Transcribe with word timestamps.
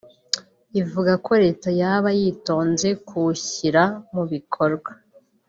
ivuga 0.81 1.13
ko 1.25 1.31
leta 1.43 1.69
yaba 1.81 2.09
yitonze 2.19 2.87
kuwushyira 3.05 3.83
mu 4.13 4.23
bikorwa 4.31 4.91